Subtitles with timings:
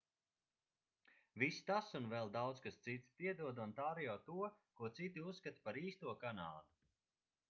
[1.41, 4.39] viss tas un vēl daudz kas cits piedod ontārio to
[4.81, 6.75] ko citi uzskata par īsto kanādu